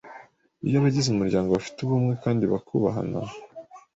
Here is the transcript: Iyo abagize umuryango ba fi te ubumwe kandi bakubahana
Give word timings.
Iyo 0.65 0.75
abagize 0.79 1.07
umuryango 1.09 1.47
ba 1.55 1.61
fi 1.65 1.69
te 1.75 1.79
ubumwe 1.83 2.13
kandi 2.23 2.43
bakubahana 2.53 3.19